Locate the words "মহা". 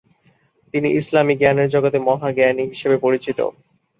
2.07-2.29